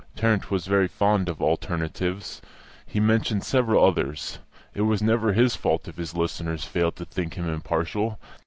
Tarrant 0.15 0.49
was 0.49 0.65
very 0.65 0.87
fond 0.87 1.29
of 1.29 1.43
alternatives, 1.43 2.41
and 2.87 2.91
he 2.91 2.99
mentioned 2.99 3.43
several 3.43 3.85
others; 3.85 4.39
it 4.73 4.81
was 4.81 5.03
never 5.03 5.33
his 5.33 5.55
fault 5.55 5.87
if 5.87 5.97
his 5.97 6.15
listeners 6.15 6.63
failed 6.63 6.95
to 6.95 7.05
think 7.05 7.35
him 7.35 7.47
impartial. 7.47 8.17